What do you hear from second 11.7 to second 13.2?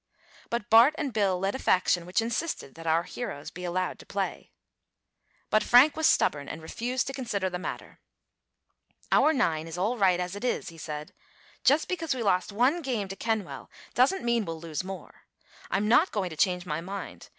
because we lost one game to